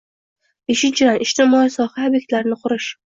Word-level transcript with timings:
Beshinchidan, 0.71 1.19
ijtimoiy 1.25 1.69
soha 1.75 2.07
obyektlarini 2.09 2.59
qurish 2.65 2.89